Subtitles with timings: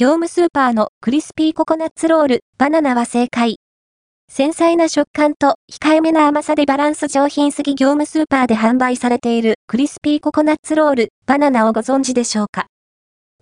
[0.00, 3.58] 業務スーパーのクリスピーココナッツロール、バナナは正解。
[4.30, 12.64] 繊細な食感と控えめな甘さでバランス上品すぎ業務スーパーで販売されているクリスピーココナッツロール、バナナをご存知でしょうか？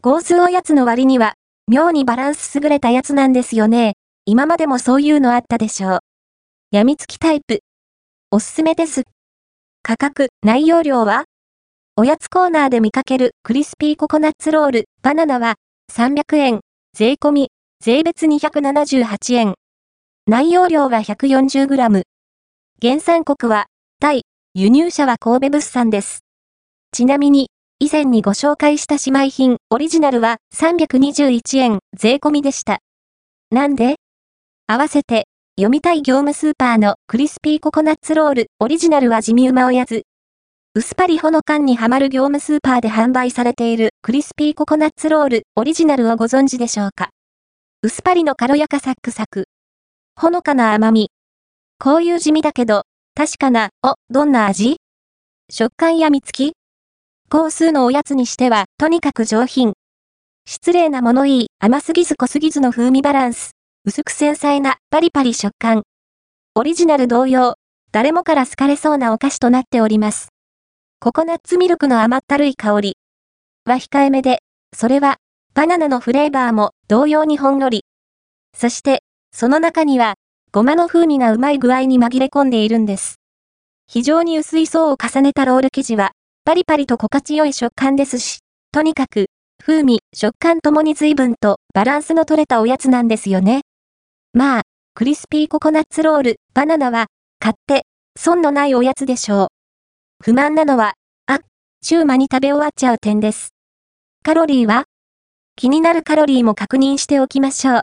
[0.03, 1.35] ゴーズおやつの割には、
[1.69, 3.93] 妙にバランス優れたやつなんですよね。
[4.25, 6.01] 今までもそういうのあったでしょう。
[6.73, 7.61] やみつきタイプ。
[8.33, 9.05] おすすめです。
[9.85, 11.23] 価格、内容量は？
[11.95, 15.55] おやつコーナーで見かけるクリスピーココナッツロール、バナナは
[15.99, 16.61] 300円、
[16.97, 17.51] 税込み、
[17.83, 19.55] 税別278円。
[20.29, 22.03] 内容量は 140g。
[22.81, 23.67] 原産国は、
[23.99, 24.23] タイ、
[24.55, 26.21] 輸入者は神戸物産です。
[26.93, 27.49] ちなみに、
[27.81, 32.79] 以前にご紹介した姉妹品、オリジナルは321円、税込みでした。
[33.51, 33.97] なんで？
[34.69, 35.27] 合わせて、
[35.57, 40.03] 読みたい業務スーパーのクリスピーココナッツロールオリジナルは地味馬おやつ。
[40.75, 47.09] 薄パリほの缶にはまる業務スーパーで販売されているクリスピーココナッツロールオリジナルをご存知でしょうか？
[47.83, 49.47] 薄パリの軽やかサックサク。
[50.15, 51.11] ほのかな甘み。
[51.81, 52.83] こういう地味だけど、
[53.17, 54.77] 確かな、お、どんな味？
[55.51, 56.53] 食感やみつき
[57.29, 59.73] 高数のおやつにしては、とにかく上品。
[60.47, 63.53] 失礼な物言い、甘すぎず濃すぎずの風味バランス。
[63.85, 65.83] 薄く繊細なパリパリ食感。
[66.55, 67.55] オリジナル同様、
[67.91, 70.29] 誰もから好かれそうなお菓子となっております。
[71.01, 72.97] ココナッツミルクの甘ったるい香り
[73.65, 74.41] は控えめで、
[74.77, 75.19] それは
[75.55, 77.85] バナナのフレーバーも同様にほんのり。
[78.53, 80.15] そして、その中には、
[80.51, 83.21] ごまの風味がうまい具合に紛れ込んでいるんです。
[83.87, 86.11] 非常に薄い層を重ねたロール生地は、
[86.45, 88.41] パリパリと心地よい食感ですし、
[88.73, 89.27] とにかく、
[89.63, 93.61] 風味、食感ともに随分とバランスの取れたおやつなんですよね。
[94.33, 94.63] まあ、
[94.95, 97.07] クリスピーココナッツロール、バナナは、
[97.39, 97.87] 買って、
[98.19, 99.58] 損のないおやつでしょう。
[100.29, 100.95] 不満なのは、
[101.27, 101.39] あ、
[101.83, 103.55] 中間に食べ終わっちゃう点です。
[104.23, 104.85] カロリーは
[105.57, 107.81] 気になるカロリーも確認しておきましょう。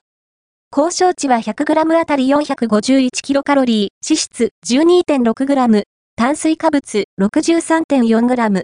[0.72, 5.84] 交渉値は 100g あたり 451kcal、脂質 12.6g、
[6.16, 8.64] 炭水化物 63.4g。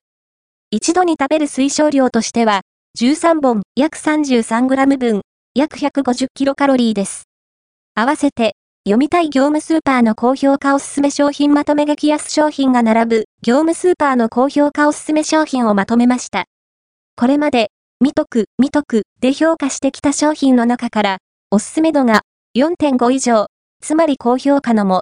[0.70, 2.62] 一度に食べる推奨量としては、
[3.00, 5.22] 13本約 33g 分、
[5.56, 7.24] 約 150kcal です。
[7.96, 8.54] 合わせて、
[8.84, 16.46] 読みたい業務スーパーの高評価おすすめ商品まとめ激安商品が並ぶ、業務スーパーの高評価おすすめ商品をまとめました。
[17.16, 17.70] これまで、
[18.00, 21.18] 見とく、見とくで評価してきた商品の中から、
[21.52, 22.22] おすすめ度が
[22.58, 23.46] 4.5以上、
[23.84, 25.00] つまり高評価のも